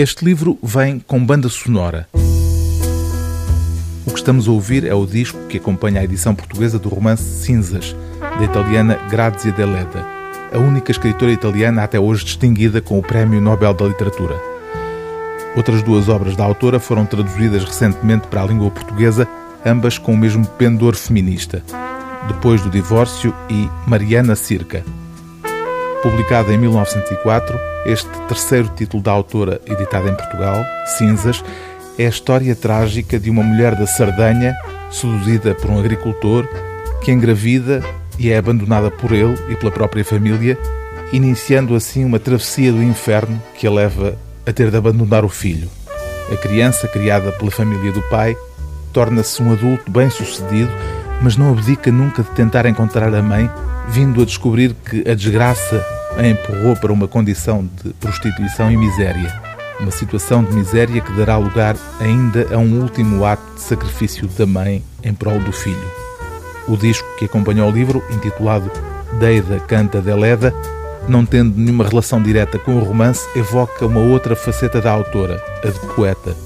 Este 0.00 0.24
livro 0.24 0.56
vem 0.62 1.00
com 1.00 1.26
banda 1.26 1.48
sonora. 1.48 2.08
O 4.06 4.12
que 4.12 4.16
estamos 4.16 4.46
a 4.46 4.52
ouvir 4.52 4.86
é 4.86 4.94
o 4.94 5.04
disco 5.04 5.36
que 5.48 5.56
acompanha 5.56 6.00
a 6.00 6.04
edição 6.04 6.36
portuguesa 6.36 6.78
do 6.78 6.88
romance 6.88 7.24
Cinzas, 7.44 7.96
da 8.20 8.44
italiana 8.44 8.94
Grazia 9.10 9.50
Deledda, 9.50 10.06
a 10.52 10.58
única 10.58 10.92
escritora 10.92 11.32
italiana 11.32 11.82
até 11.82 11.98
hoje 11.98 12.24
distinguida 12.24 12.80
com 12.80 12.96
o 12.96 13.02
Prémio 13.02 13.40
Nobel 13.40 13.74
da 13.74 13.86
Literatura. 13.86 14.40
Outras 15.56 15.82
duas 15.82 16.08
obras 16.08 16.36
da 16.36 16.44
autora 16.44 16.78
foram 16.78 17.04
traduzidas 17.04 17.64
recentemente 17.64 18.28
para 18.28 18.44
a 18.44 18.46
língua 18.46 18.70
portuguesa, 18.70 19.26
ambas 19.66 19.98
com 19.98 20.14
o 20.14 20.16
mesmo 20.16 20.46
pendor 20.46 20.94
feminista, 20.94 21.60
Depois 22.28 22.62
do 22.62 22.70
Divórcio 22.70 23.34
e 23.50 23.68
Mariana 23.84 24.36
Circa. 24.36 24.84
Publicado 26.02 26.52
em 26.52 26.58
1904, 26.58 27.58
este 27.84 28.08
terceiro 28.28 28.68
título 28.68 29.02
da 29.02 29.10
autora, 29.10 29.60
editado 29.66 30.08
em 30.08 30.14
Portugal, 30.14 30.64
Cinzas, 30.96 31.44
é 31.98 32.06
a 32.06 32.08
história 32.08 32.54
trágica 32.54 33.18
de 33.18 33.28
uma 33.28 33.42
mulher 33.42 33.74
da 33.74 33.84
Sardanha, 33.84 34.56
seduzida 34.92 35.56
por 35.56 35.70
um 35.70 35.78
agricultor, 35.78 36.48
que 37.02 37.10
engravida 37.10 37.82
e 38.16 38.30
é 38.30 38.38
abandonada 38.38 38.92
por 38.92 39.10
ele 39.10 39.36
e 39.48 39.56
pela 39.56 39.72
própria 39.72 40.04
família, 40.04 40.56
iniciando 41.12 41.74
assim 41.74 42.04
uma 42.04 42.20
travessia 42.20 42.70
do 42.70 42.82
inferno 42.82 43.42
que 43.56 43.66
a 43.66 43.70
leva 43.70 44.16
a 44.46 44.52
ter 44.52 44.70
de 44.70 44.76
abandonar 44.76 45.24
o 45.24 45.28
filho. 45.28 45.68
A 46.32 46.36
criança, 46.36 46.86
criada 46.86 47.32
pela 47.32 47.50
família 47.50 47.90
do 47.90 48.02
pai, 48.02 48.36
torna-se 48.92 49.42
um 49.42 49.52
adulto 49.52 49.90
bem-sucedido, 49.90 50.70
mas 51.20 51.36
não 51.36 51.50
abdica 51.50 51.90
nunca 51.90 52.22
de 52.22 52.30
tentar 52.30 52.66
encontrar 52.66 53.14
a 53.14 53.22
mãe, 53.22 53.50
vindo 53.88 54.22
a 54.22 54.24
descobrir 54.24 54.74
que 54.74 55.08
a 55.08 55.14
desgraça 55.14 55.84
a 56.16 56.26
empurrou 56.26 56.76
para 56.76 56.92
uma 56.92 57.08
condição 57.08 57.68
de 57.82 57.92
prostituição 57.94 58.70
e 58.70 58.76
miséria. 58.76 59.32
Uma 59.80 59.90
situação 59.90 60.42
de 60.42 60.52
miséria 60.52 61.00
que 61.00 61.12
dará 61.12 61.36
lugar 61.36 61.76
ainda 62.00 62.48
a 62.52 62.58
um 62.58 62.80
último 62.80 63.24
ato 63.24 63.54
de 63.54 63.60
sacrifício 63.60 64.26
da 64.28 64.44
mãe 64.44 64.82
em 65.04 65.14
prol 65.14 65.38
do 65.38 65.52
filho. 65.52 65.90
O 66.66 66.76
disco 66.76 67.06
que 67.16 67.24
acompanhou 67.24 67.68
o 67.68 67.72
livro, 67.72 68.02
intitulado 68.10 68.70
Deida 69.18 69.60
Canta 69.60 70.02
Deleda, 70.02 70.52
não 71.08 71.24
tendo 71.24 71.56
nenhuma 71.56 71.86
relação 71.86 72.20
direta 72.20 72.58
com 72.58 72.76
o 72.76 72.84
romance, 72.84 73.26
evoca 73.36 73.86
uma 73.86 74.00
outra 74.00 74.36
faceta 74.36 74.80
da 74.80 74.90
autora, 74.90 75.42
a 75.64 75.68
de 75.68 75.94
poeta, 75.94 76.36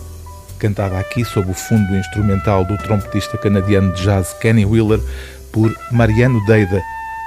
cantada 0.63 0.97
aqui 0.97 1.25
sob 1.25 1.51
o 1.51 1.55
fundo 1.55 1.97
instrumental 1.97 2.65
do 2.65 2.79
trompetista 2.79 3.37
canadiano 3.37 3.93
de 3.93 4.05
jazz 4.05 4.33
Kenny 4.35 4.65
Wheeler 4.65 5.01
por 5.51 5.75
Mariano 5.91 6.41
Deida, 6.47 6.81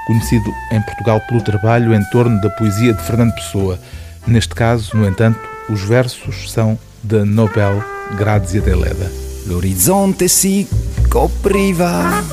conhecido 0.08 0.50
em 0.72 0.82
Portugal 0.82 1.20
pelo 1.28 1.42
trabalho 1.42 1.94
em 1.94 2.02
torno 2.12 2.40
da 2.40 2.50
poesia 2.52 2.94
de 2.94 3.04
Fernando 3.04 3.34
Pessoa. 3.34 3.78
Neste 4.26 4.56
caso, 4.56 4.96
no 4.96 5.06
entanto, 5.06 5.38
os 5.70 5.82
versos 5.82 6.50
são 6.50 6.80
da 7.04 7.26
Nobel 7.26 7.84
Grazia 8.18 8.62
Deledda. 8.62 9.12
L'orizzonte 9.48 10.30
si 10.30 10.66
copriva 11.10 12.24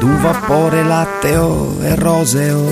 d'un 0.00 0.16
vapore 0.18 0.84
latteo 0.84 1.78
e 1.82 1.94
roseo 1.94 2.66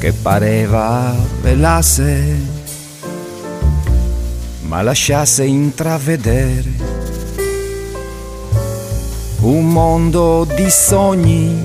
che 0.00 0.12
pareva 0.12 1.14
velasse 1.40 2.59
ma 4.70 4.82
lasciasse 4.82 5.44
intravedere 5.44 6.70
un 9.40 9.66
mondo 9.66 10.46
di 10.54 10.70
sogni, 10.70 11.60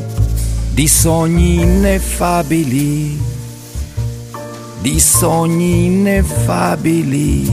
di 0.73 0.87
sogni 0.87 1.61
ineffabili 1.61 3.33
di 4.85 4.99
sogni 4.99 5.85
ineffabili. 5.87 7.47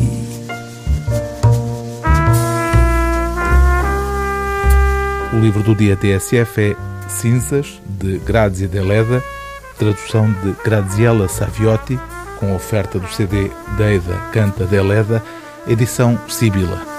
O 5.33 5.39
livro 5.39 5.62
do 5.62 5.75
dia 5.75 5.96
TSF 5.96 6.58
é 6.58 6.77
Cinzas, 7.08 7.80
de 7.86 8.18
Grazia 8.18 8.68
Deleda, 8.68 9.23
tradução 9.79 10.30
de 10.42 10.55
Graziella 10.62 11.27
Saviotti, 11.27 11.98
com 12.39 12.55
oferta 12.55 12.98
do 12.98 13.08
CD 13.08 13.51
Deida 13.79 14.14
Canta 14.30 14.67
Deleda, 14.67 15.23
edição 15.67 16.18
Sibila. 16.28 16.92